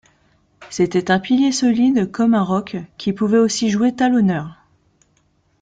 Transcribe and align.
C’était 0.71 1.11
un 1.11 1.19
pilier 1.19 1.51
solide 1.51 2.09
comme 2.11 2.33
un 2.33 2.41
rock 2.41 2.75
qui 2.97 3.13
pouvait 3.13 3.37
aussi 3.37 3.69
jouer 3.69 3.93
talonneur. 3.95 4.63